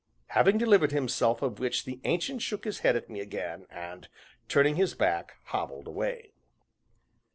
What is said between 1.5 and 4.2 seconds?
which, the Ancient shook his head at me again, and,